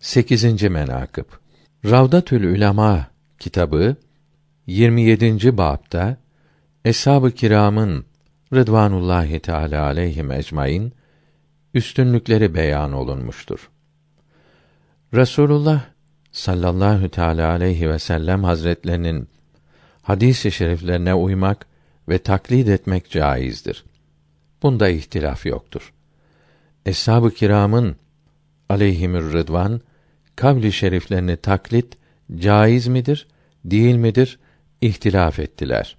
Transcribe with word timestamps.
8. 0.00 0.62
menakıb 0.62 1.24
Ravdatül 1.84 2.44
Ülema 2.44 3.06
kitabı 3.38 3.96
27. 4.66 5.58
bapta 5.58 6.16
Eshab-ı 6.84 7.30
Kiram'ın 7.30 8.04
Rıdvanullahi 8.54 9.40
Teala 9.40 9.82
aleyhim 9.82 10.30
ecmaîn 10.30 10.92
üstünlükleri 11.74 12.54
beyan 12.54 12.92
olunmuştur. 12.92 13.70
Resulullah 15.14 15.84
sallallahu 16.32 17.08
teala 17.08 17.50
aleyhi 17.50 17.90
ve 17.90 17.98
sellem 17.98 18.44
hazretlerinin 18.44 19.28
hadis-i 20.02 20.52
şeriflerine 20.52 21.14
uymak 21.14 21.66
ve 22.08 22.18
taklit 22.18 22.68
etmek 22.68 23.10
caizdir. 23.10 23.84
Bunda 24.62 24.88
ihtilaf 24.88 25.46
yoktur. 25.46 25.92
Eshab-ı 26.86 27.30
kiramın 27.30 27.96
aleyhimür 28.68 29.32
rıdvan 29.32 29.80
kavli 30.38 30.72
şeriflerini 30.72 31.36
taklit 31.36 31.98
caiz 32.36 32.86
midir, 32.86 33.28
değil 33.64 33.94
midir 33.94 34.38
ihtilaf 34.80 35.38
ettiler. 35.38 35.96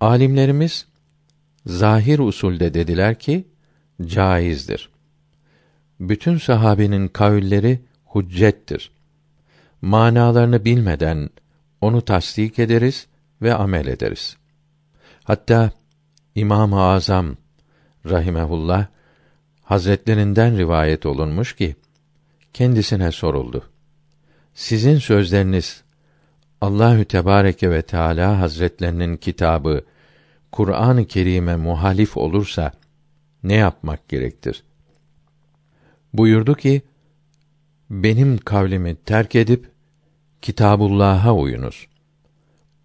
Alimlerimiz 0.00 0.86
zahir 1.66 2.18
usulde 2.18 2.74
dediler 2.74 3.18
ki 3.18 3.48
caizdir. 4.06 4.90
Bütün 6.00 6.38
sahabenin 6.38 7.08
kavülleri 7.08 7.80
hüccettir. 8.14 8.90
Manalarını 9.82 10.64
bilmeden 10.64 11.30
onu 11.80 12.02
tasdik 12.02 12.58
ederiz 12.58 13.06
ve 13.42 13.54
amel 13.54 13.86
ederiz. 13.86 14.36
Hatta 15.24 15.70
İmam-ı 16.34 16.80
Azam 16.80 17.36
rahimehullah 18.06 18.86
Hazretlerinden 19.62 20.58
rivayet 20.58 21.06
olunmuş 21.06 21.56
ki 21.56 21.76
kendisine 22.54 23.12
soruldu. 23.12 23.70
Sizin 24.54 24.98
sözleriniz 24.98 25.82
Allahü 26.60 27.04
Tebareke 27.04 27.70
ve 27.70 27.82
Teala 27.82 28.40
Hazretlerinin 28.40 29.16
kitabı 29.16 29.84
Kur'an-ı 30.52 31.06
Kerim'e 31.06 31.56
muhalif 31.56 32.16
olursa 32.16 32.72
ne 33.42 33.54
yapmak 33.54 34.08
gerektir? 34.08 34.64
Buyurdu 36.12 36.54
ki: 36.54 36.82
Benim 37.90 38.38
kavlimi 38.38 38.96
terk 38.96 39.34
edip 39.34 39.70
Kitabullah'a 40.42 41.34
uyunuz. 41.34 41.86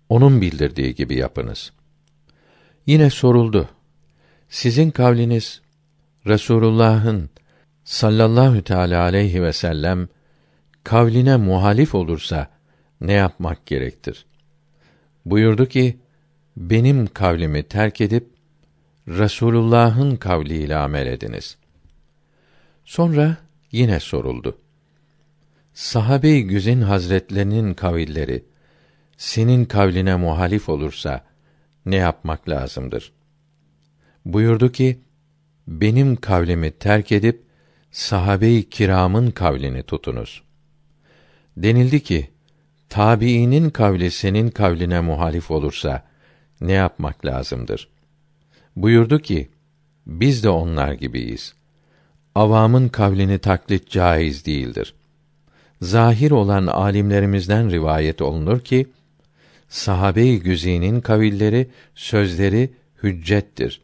Onun 0.09 0.41
bildirdiği 0.41 0.95
gibi 0.95 1.17
yapınız. 1.17 1.73
Yine 2.85 3.09
soruldu. 3.09 3.69
Sizin 4.49 4.91
kavliniz 4.91 5.61
Resulullah'ın 6.27 7.29
sallallahu 7.83 8.61
teala 8.61 9.01
aleyhi 9.01 9.43
ve 9.43 9.53
sellem 9.53 10.07
kavline 10.83 11.37
muhalif 11.37 11.95
olursa 11.95 12.49
ne 13.01 13.13
yapmak 13.13 13.65
gerektir? 13.65 14.25
Buyurdu 15.25 15.65
ki: 15.65 15.99
Benim 16.57 17.07
kavlimi 17.07 17.63
terk 17.63 18.01
edip 18.01 18.29
Resulullah'ın 19.07 20.15
kavliyle 20.15 20.75
amel 20.75 21.07
ediniz. 21.07 21.57
Sonra 22.85 23.37
yine 23.71 23.99
soruldu. 23.99 24.57
Sahabe-i 25.73 26.43
Güzin 26.43 26.81
Hazretlerinin 26.81 27.73
kavilleri 27.73 28.45
senin 29.17 29.65
kavline 29.65 30.15
muhalif 30.15 30.69
olursa 30.69 31.25
ne 31.85 31.95
yapmak 31.95 32.49
lazımdır? 32.49 33.13
Buyurdu 34.25 34.71
ki: 34.71 34.99
Benim 35.67 36.15
kavlimi 36.15 36.71
terk 36.71 37.11
edip 37.11 37.43
sahabe-i 37.93 38.69
kiramın 38.69 39.31
kavlini 39.31 39.83
tutunuz. 39.83 40.43
Denildi 41.57 42.03
ki: 42.03 42.29
Tabiinin 42.89 43.69
kavli 43.69 44.11
senin 44.11 44.49
kavline 44.49 45.01
muhalif 45.01 45.51
olursa 45.51 46.03
ne 46.61 46.71
yapmak 46.71 47.25
lazımdır? 47.25 47.89
Buyurdu 48.75 49.19
ki: 49.19 49.49
Biz 50.07 50.43
de 50.43 50.49
onlar 50.49 50.93
gibiyiz. 50.93 51.53
Avamın 52.35 52.89
kavlini 52.89 53.39
taklit 53.39 53.89
caiz 53.89 54.45
değildir. 54.45 54.93
Zahir 55.81 56.31
olan 56.31 56.67
alimlerimizden 56.67 57.71
rivayet 57.71 58.21
olunur 58.21 58.59
ki 58.59 58.87
sahabe-i 59.69 60.39
güzinin 60.39 61.01
kavilleri, 61.01 61.69
sözleri 61.95 62.73
hüccettir. 63.03 63.81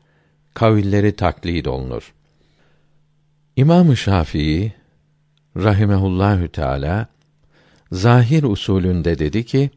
Kavilleri 0.54 1.16
taklid 1.16 1.66
olunur. 1.66 2.14
İmam-ı 3.60 3.98
Şafii 3.98 4.74
rahimehullahü 5.58 6.48
teala 6.48 7.08
zahir 7.92 8.44
usulünde 8.44 9.20
dedi 9.20 9.46
ki 9.46 9.70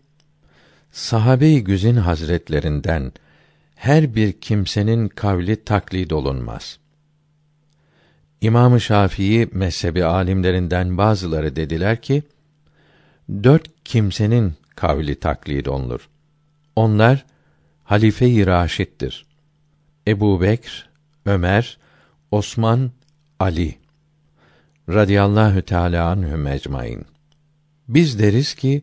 sahabe-i 0.92 1.64
güzin 1.64 1.96
hazretlerinden 1.96 3.12
her 3.74 4.14
bir 4.14 4.32
kimsenin 4.32 5.08
kavli 5.08 5.64
taklid 5.64 6.10
olunmaz. 6.10 6.78
İmam-ı 8.40 8.80
Şafii 8.80 9.48
mezhebi 9.52 10.04
alimlerinden 10.04 10.98
bazıları 10.98 11.56
dediler 11.56 12.02
ki 12.02 12.22
dört 13.30 13.68
kimsenin 13.84 14.54
kavli 14.76 15.14
taklid 15.14 15.66
olunur. 15.66 16.08
Onlar 16.76 17.24
halife-i 17.84 18.46
Raşid'dir. 18.46 19.26
Ebu 20.08 20.40
Bekr, 20.40 20.88
Ömer, 21.26 21.78
Osman, 22.30 22.90
Ali 23.42 23.74
radıyallahu 24.88 25.62
teâlâ 25.62 26.08
anhüm 26.10 26.46
ecmaîn. 26.46 27.04
Biz 27.88 28.18
deriz 28.18 28.54
ki 28.54 28.82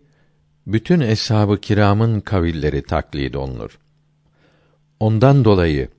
bütün 0.67 0.99
eshab-ı 0.99 1.61
kiramın 1.61 2.21
kavilleri 2.21 2.81
taklid 2.81 3.33
olunur. 3.33 3.79
Ondan 4.99 5.45
dolayı 5.45 5.89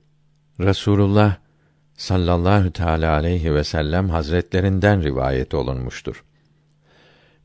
Rasulullah 0.59 1.35
sallallahu 1.97 2.71
teala 2.71 3.13
aleyhi 3.13 3.55
ve 3.55 3.63
sellem 3.63 4.09
hazretlerinden 4.09 5.03
rivayet 5.03 5.53
olunmuştur. 5.53 6.23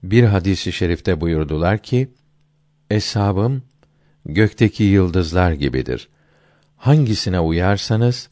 Bir 0.03 0.25
hadisi 0.25 0.73
şerifte 0.73 1.21
buyurdular 1.21 1.79
ki: 1.79 2.11
Eshabım 2.91 3.63
gökteki 4.27 4.85
yıldızlar 4.85 5.53
gibidir. 5.53 6.09
Hangisine 6.77 7.41
uyarsanız 7.41 8.29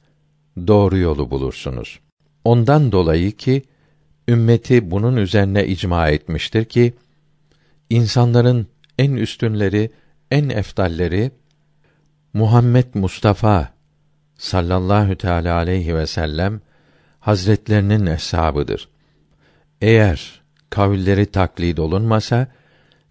doğru 0.67 0.99
yolu 0.99 1.31
bulursunuz. 1.31 2.04
Ondan 2.45 2.93
dolayı 2.93 3.33
ki 3.33 3.63
ümmeti 4.29 4.91
bunun 4.91 5.17
üzerine 5.17 5.67
icma 5.67 6.09
etmiştir 6.09 6.65
ki 6.65 6.95
insanların 7.91 8.67
en 8.99 9.13
üstünleri, 9.13 9.91
en 10.31 10.49
eftalleri 10.49 11.31
Muhammed 12.33 12.87
Mustafa 12.95 13.69
sallallahu 14.39 15.17
teala 15.17 15.55
aleyhi 15.57 15.97
ve 15.97 16.07
sellem 16.07 16.61
hazretlerinin 17.21 18.07
eshabıdır. 18.07 18.89
Eğer 19.81 20.43
kavülleri 20.71 21.27
taklid 21.27 21.79
olunmasa 21.79 22.49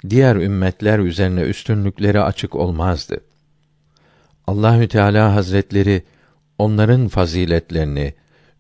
diğer 0.10 0.36
ümmetler 0.36 1.00
üzerine 1.00 1.42
üstünlükleri 1.42 2.22
açık 2.22 2.56
olmazdı. 2.56 3.20
Allahü 4.48 4.88
Teala 4.88 5.36
Hazretleri 5.36 6.04
onların 6.58 7.08
faziletlerini, 7.08 8.14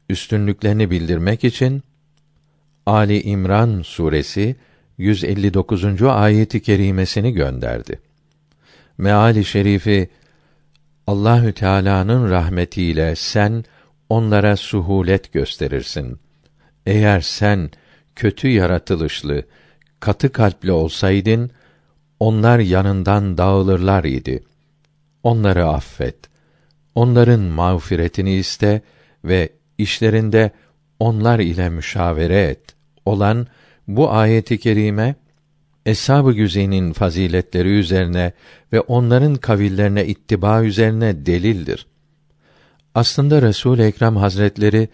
üstünlüklerini 0.10 0.92
bildirmek 0.92 1.44
için 1.44 1.84
Ali 2.86 3.22
İmran 3.22 3.82
suresi 3.82 4.56
159. 4.98 6.02
ayeti 6.02 6.62
kerimesini 6.62 7.34
gönderdi. 7.34 8.00
Meali 8.98 9.46
şerifi 9.46 10.10
Allahü 11.08 11.54
Teala'nın 11.54 12.30
rahmetiyle 12.30 13.16
sen 13.16 13.66
onlara 14.10 14.58
suhulet 14.58 15.34
gösterirsin. 15.34 16.20
Eğer 16.86 17.22
sen 17.22 17.72
kötü 18.16 18.48
yaratılışlı, 18.48 19.44
katı 20.00 20.32
kalpli 20.32 20.72
olsaydın, 20.72 21.52
onlar 22.20 22.60
yanından 22.60 23.38
dağılırlar 23.38 24.04
idi. 24.04 24.44
Onları 25.24 25.68
affet. 25.68 26.16
Onların 26.96 27.40
mağfiretini 27.40 28.36
iste 28.36 28.82
ve 29.26 29.50
işlerinde 29.78 30.52
onlar 31.00 31.40
ile 31.40 31.70
müşavere 31.70 32.42
et. 32.42 32.60
Olan 33.06 33.48
bu 33.88 34.12
ayeti 34.12 34.58
kerime 34.58 35.16
Eshab-ı 35.86 36.34
Güzey'nin 36.34 36.94
faziletleri 36.94 37.70
üzerine 37.70 38.32
ve 38.74 38.80
onların 38.80 39.36
kavillerine 39.36 40.06
ittiba 40.06 40.64
üzerine 40.64 41.26
delildir. 41.26 41.88
Aslında 42.96 43.42
Resul 43.42 43.80
Ekrem 43.80 44.16
Hazretleri 44.16 44.90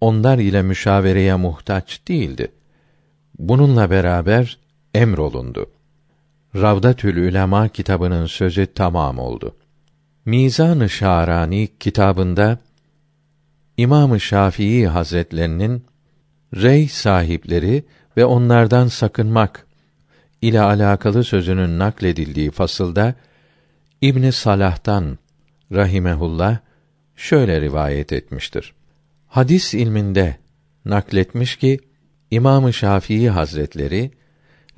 onlar 0.00 0.38
ile 0.38 0.62
müşavereye 0.62 1.34
muhtaç 1.34 2.00
değildi. 2.08 2.52
Bununla 3.38 3.90
beraber 3.90 4.58
emrolundu. 4.94 5.70
Ravdatül 6.54 7.16
Ülema 7.16 7.68
kitabının 7.68 8.26
sözü 8.26 8.66
tamam 8.74 9.18
oldu. 9.18 9.56
Mizan-ı 10.24 10.88
Şarani 10.88 11.68
kitabında 11.80 12.58
İmam-ı 13.78 14.20
Şafii 14.20 14.86
Hazretlerinin 14.86 15.84
rey 16.54 16.88
sahipleri 16.88 17.84
ve 18.16 18.24
onlardan 18.24 18.86
sakınmak 18.88 19.66
ile 20.42 20.60
alakalı 20.60 21.24
sözünün 21.24 21.78
nakledildiği 21.78 22.50
fasılda 22.50 23.14
İbn 24.00 24.30
Salah'tan 24.30 25.18
rahimehullah 25.72 26.58
şöyle 27.16 27.60
rivayet 27.60 28.12
etmiştir. 28.12 28.74
Hadis 29.26 29.74
ilminde 29.74 30.36
nakletmiş 30.84 31.56
ki 31.56 31.78
İmam-ı 32.30 32.72
Şafii 32.72 33.30
Hazretleri 33.30 34.10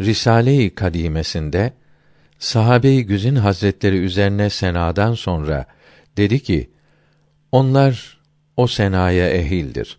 Risale-i 0.00 0.75
Kadimesinde 0.75 1.73
sahabe-i 2.38 3.06
güzin 3.06 3.37
hazretleri 3.37 3.96
üzerine 3.96 4.50
senadan 4.50 5.14
sonra 5.14 5.67
dedi 6.17 6.43
ki 6.43 6.70
onlar 7.53 8.19
o 8.61 8.67
senaya 8.67 9.31
ehildir. 9.31 9.99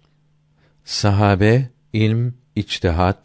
Sahabe 0.86 1.69
ilm, 1.94 2.34
içtihat, 2.56 3.19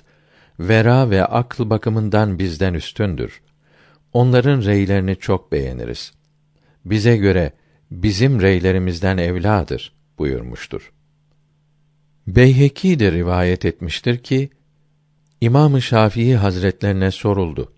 vera 0.61 1.11
ve 1.11 1.25
akıl 1.25 1.71
bakımından 1.71 2.39
bizden 2.39 2.75
üstündür. 2.75 3.43
Onların 4.13 4.63
reylerini 4.63 5.17
çok 5.17 5.53
beğeniriz. 5.53 6.13
Bize 6.85 7.17
göre 7.17 7.53
bizim 7.91 8.43
reylerimizden 8.43 9.19
evladır 9.19 9.93
buyurmuştur. 10.19 10.93
Beyheki 12.27 12.99
de 12.99 13.13
rivayet 13.13 13.65
etmiştir 13.65 14.19
ki 14.19 14.51
İmam-ı 15.41 15.83
Şafii 15.83 16.37
Hazretlerine 16.37 17.11
soruldu. 17.11 17.73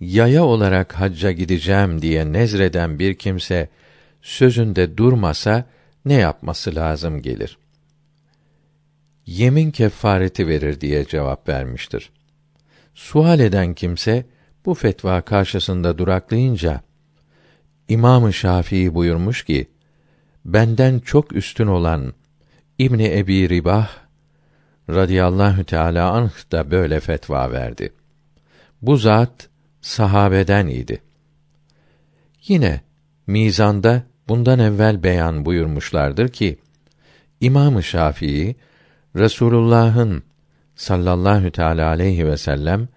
Yaya 0.00 0.44
olarak 0.44 0.92
hacca 0.92 1.32
gideceğim 1.32 2.02
diye 2.02 2.32
nezreden 2.32 2.98
bir 2.98 3.14
kimse 3.14 3.68
sözünde 4.22 4.96
durmasa 4.96 5.73
ne 6.04 6.14
yapması 6.14 6.74
lazım 6.74 7.22
gelir? 7.22 7.58
Yemin 9.26 9.70
kefareti 9.70 10.48
verir 10.48 10.80
diye 10.80 11.04
cevap 11.06 11.48
vermiştir. 11.48 12.10
Sual 12.94 13.40
eden 13.40 13.74
kimse 13.74 14.26
bu 14.66 14.74
fetva 14.74 15.20
karşısında 15.20 15.98
duraklayınca 15.98 16.80
İmam-ı 17.88 18.32
Şafii 18.32 18.94
buyurmuş 18.94 19.44
ki: 19.44 19.70
Benden 20.44 20.98
çok 20.98 21.36
üstün 21.36 21.66
olan 21.66 22.14
İbni 22.78 23.18
Ebi 23.18 23.48
Ribah 23.48 23.90
radıyallahu 24.90 25.64
teala 25.64 26.10
anh 26.10 26.52
da 26.52 26.70
böyle 26.70 27.00
fetva 27.00 27.50
verdi. 27.52 27.92
Bu 28.82 28.96
zat 28.96 29.48
sahabeden 29.80 30.66
idi. 30.66 31.02
Yine 32.46 32.80
mizanda 33.26 34.02
bundan 34.28 34.58
evvel 34.58 35.02
beyan 35.02 35.44
buyurmuşlardır 35.44 36.28
ki 36.28 36.58
İmam-ı 37.40 37.82
Şafii 37.82 38.56
Resulullah'ın 39.16 40.22
sallallahu 40.76 41.50
teala 41.50 41.88
aleyhi 41.88 42.26
ve 42.26 42.36
sellem 42.36 42.88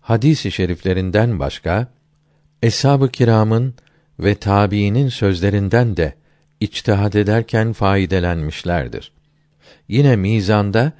hadis-i 0.00 0.52
şeriflerinden 0.52 1.38
başka 1.38 1.86
eshab-ı 2.62 3.08
kiramın 3.08 3.74
ve 4.20 4.34
tabiinin 4.34 5.08
sözlerinden 5.08 5.96
de 5.96 6.14
içtihad 6.60 7.12
ederken 7.12 7.72
faydelenmişlerdir. 7.72 9.12
Yine 9.88 10.16
mizanda 10.16 10.92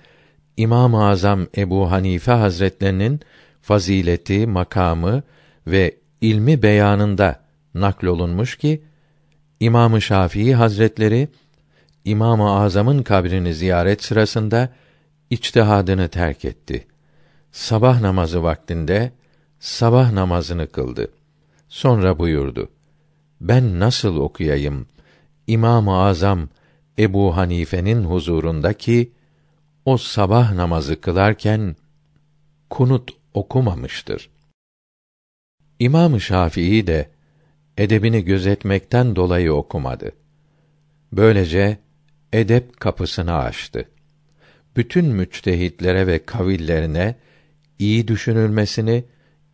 İmam-ı 0.56 1.06
Azam 1.06 1.46
Ebu 1.56 1.90
Hanife 1.90 2.32
Hazretlerinin 2.32 3.20
fazileti, 3.62 4.46
makamı 4.46 5.22
ve 5.66 5.94
ilmi 6.20 6.62
beyanında 6.62 7.40
naklolunmuş 7.74 8.56
ki 8.56 8.82
İmam-ı 9.64 10.02
Şafii 10.02 10.54
Hazretleri 10.54 11.28
İmam-ı 12.04 12.50
Azam'ın 12.50 13.02
kabrini 13.02 13.54
ziyaret 13.54 14.04
sırasında 14.04 14.72
içtihadını 15.30 16.08
terk 16.08 16.44
etti. 16.44 16.86
Sabah 17.52 18.00
namazı 18.00 18.42
vaktinde 18.42 19.12
sabah 19.58 20.12
namazını 20.12 20.66
kıldı. 20.66 21.12
Sonra 21.68 22.18
buyurdu: 22.18 22.70
Ben 23.40 23.80
nasıl 23.80 24.16
okuyayım 24.16 24.86
İmam-ı 25.46 25.96
Azam 25.96 26.48
Ebu 26.98 27.36
Hanife'nin 27.36 28.04
huzurundaki 28.04 29.12
o 29.84 29.96
sabah 29.96 30.52
namazı 30.52 31.00
kılarken 31.00 31.76
kunut 32.70 33.10
okumamıştır. 33.34 34.30
İmam-ı 35.78 36.20
Şafii 36.20 36.86
de 36.86 37.13
edebini 37.78 38.24
gözetmekten 38.24 39.16
dolayı 39.16 39.52
okumadı. 39.52 40.12
Böylece 41.12 41.78
edep 42.32 42.80
kapısını 42.80 43.36
açtı. 43.36 43.88
Bütün 44.76 45.04
müçtehitlere 45.04 46.06
ve 46.06 46.24
kavillerine 46.24 47.14
iyi 47.78 48.08
düşünülmesini, 48.08 49.04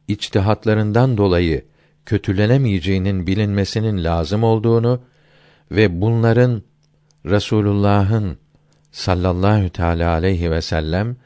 içtihatlarından 0.08 1.16
dolayı 1.16 1.64
kötülenemeyeceğinin 2.06 3.26
bilinmesinin 3.26 4.04
lazım 4.04 4.44
olduğunu 4.44 5.00
ve 5.70 6.00
bunların 6.00 6.62
Resulullah'ın 7.26 8.38
sallallahu 8.92 9.70
teala 9.70 10.10
aleyhi 10.10 10.50
ve 10.50 10.62
sellem 10.62 11.16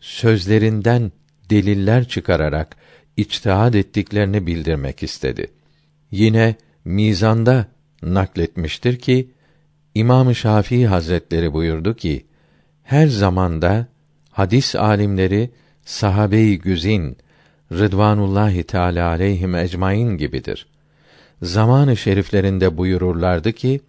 sözlerinden 0.00 1.12
deliller 1.50 2.08
çıkararak 2.08 2.76
içtihad 3.16 3.74
ettiklerini 3.74 4.46
bildirmek 4.46 5.02
istedi. 5.02 5.57
Yine 6.10 6.54
mizanda 6.84 7.66
nakletmiştir 8.02 8.98
ki 8.98 9.30
İmam-ı 9.94 10.34
Şafii 10.34 10.86
Hazretleri 10.86 11.52
buyurdu 11.52 11.96
ki 11.96 12.26
her 12.82 13.06
zamanda 13.06 13.86
hadis 14.30 14.76
alimleri 14.76 15.50
sahabe-i 15.84 16.58
güzin 16.58 17.16
Rıdvanullahi 17.72 18.62
Teala 18.62 19.08
aleyhim 19.08 19.54
ecmaîn 19.54 20.16
gibidir. 20.16 20.66
Zamanı 21.42 21.96
şeriflerinde 21.96 22.76
buyururlardı 22.76 23.52
ki 23.52 23.80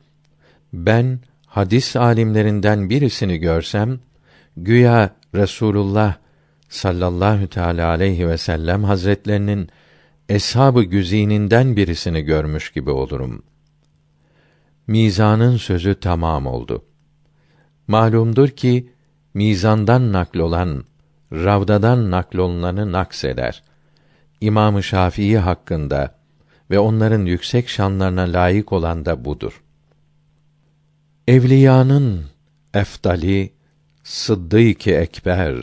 ben 0.74 1.20
hadis 1.46 1.96
alimlerinden 1.96 2.90
birisini 2.90 3.38
görsem 3.38 4.00
güya 4.58 5.10
Resulullah 5.36 6.16
sallallahu 6.70 7.48
teala 7.48 7.88
aleyhi 7.88 8.28
ve 8.28 8.38
sellem 8.38 8.84
hazretlerinin 8.84 9.70
eshab-ı 10.30 10.84
güzininden 10.84 11.76
birisini 11.76 12.22
görmüş 12.22 12.72
gibi 12.72 12.90
olurum. 12.90 13.44
Mizanın 14.88 15.58
sözü 15.58 16.00
tamam 16.00 16.48
oldu. 16.48 16.86
Malumdur 17.88 18.50
ki 18.50 18.94
mizandan 19.34 20.14
naklolan, 20.14 20.84
ravdadan 21.32 22.12
naklolunanı 22.12 22.92
nakseder. 22.92 23.64
İmam-ı 24.42 24.84
Şafii 24.84 25.38
hakkında 25.38 26.16
ve 26.72 26.80
onların 26.80 27.26
yüksek 27.26 27.70
şanlarına 27.70 28.22
layık 28.22 28.74
olan 28.74 29.06
da 29.06 29.26
budur. 29.26 29.64
Evliyanın 31.28 32.26
eftali 32.74 33.54
Sıddık-ı 34.04 34.92
Ekber, 34.92 35.56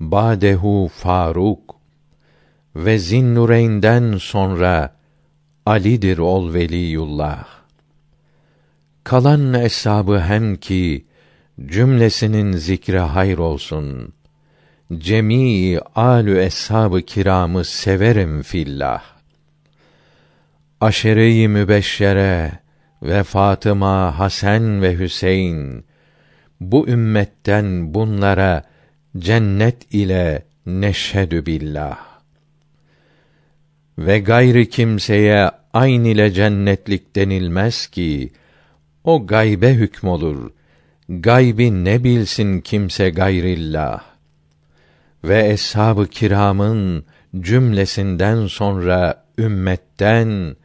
Badehu 0.00 0.90
Faruk 0.94 1.79
ve 2.76 2.98
Zinnureyn'den 2.98 4.16
sonra 4.16 4.96
Ali'dir 5.66 6.18
ol 6.18 6.54
veliyullah. 6.54 7.46
Kalan 9.04 9.54
eshabı 9.54 10.20
hem 10.20 10.56
ki 10.56 11.06
cümlesinin 11.66 12.52
zikre 12.52 13.00
hayır 13.00 13.38
olsun. 13.38 14.12
Cemii 14.98 15.80
alü 15.94 16.38
eshab-ı 16.38 17.02
kiramı 17.02 17.64
severim 17.64 18.42
fillah. 18.42 19.02
Aşere-i 20.80 21.48
mübeşşere 21.48 22.52
ve 23.02 23.22
Fatıma, 23.22 24.18
Hasan 24.18 24.82
ve 24.82 24.98
Hüseyin 24.98 25.84
bu 26.60 26.88
ümmetten 26.88 27.94
bunlara 27.94 28.62
cennet 29.18 29.94
ile 29.94 30.46
neşhedü 30.66 31.46
billah. 31.46 32.09
Ve 34.00 34.18
gayri 34.18 34.68
kimseye 34.68 35.50
ayn 35.72 36.04
ile 36.04 36.32
cennetlik 36.32 37.16
denilmez 37.16 37.86
ki 37.86 38.32
o 39.04 39.26
gaybe 39.26 39.74
hükmolur. 39.74 40.50
Gaybi 41.08 41.84
ne 41.84 42.04
bilsin 42.04 42.60
kimse 42.60 43.10
gayrillah. 43.10 44.02
Ve 45.24 45.48
eshab-ı 45.48 46.06
kiramın 46.06 47.04
cümlesinden 47.40 48.46
sonra 48.46 49.24
ümmetten 49.38 50.56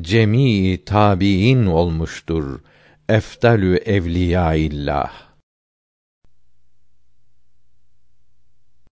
cemii 0.00 0.84
tabiin 0.84 1.66
olmuştur 1.66 2.60
efdalü 3.08 3.76
evliyaillah. 3.76 5.31